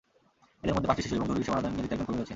এদের 0.63 0.73
মধ্যে 0.75 0.87
পাঁচটি 0.89 1.03
শিশু 1.03 1.15
এবং 1.17 1.27
জরুরি 1.29 1.45
সেবাদানে 1.47 1.73
নিয়োজিত 1.75 1.91
একজন 1.93 2.05
কর্মী 2.07 2.17
রয়েছেন। 2.17 2.29